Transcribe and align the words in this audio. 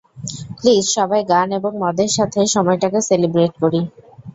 Please, 0.57 0.83
সবাই 0.97 1.21
গান 1.31 1.47
এবং 1.59 1.71
মদের 1.83 2.11
সাথে, 2.17 2.39
সময়টাকে 2.55 2.99
সেলিব্রেট 3.09 3.53
করি। 3.61 3.81